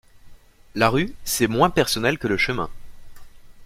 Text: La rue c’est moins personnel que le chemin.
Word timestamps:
La 0.73 0.89
rue 0.89 1.13
c’est 1.25 1.45
moins 1.45 1.69
personnel 1.69 2.17
que 2.17 2.27
le 2.27 2.35
chemin. 2.35 2.71